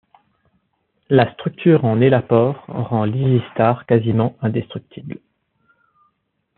[1.11, 5.21] La structure en Elapor rend l'EasyStar quasiment indestructible.